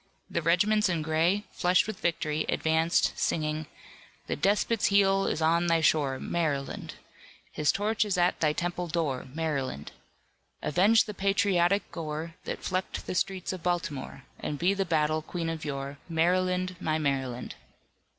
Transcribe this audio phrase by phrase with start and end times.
[0.31, 3.67] The regiments in gray, flushed with victory, advanced singing:
[4.25, 6.95] "The despot's heel is on thy shore, Maryland!
[7.51, 9.91] His torch is at thy temple door, Maryland!
[10.63, 15.49] Avenge the patriotic gore That flecked the streets of Baltimore And be the battle queen
[15.49, 17.53] of yore, Maryland, my Maryland!"